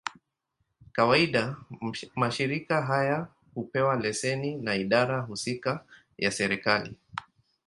Kawaida, 0.91 1.55
mashirika 2.15 2.81
haya 2.81 3.27
hupewa 3.55 3.95
leseni 3.95 4.55
na 4.55 4.75
idara 4.75 5.19
husika 5.21 5.85
ya 6.17 6.31
serikali. 6.31 6.95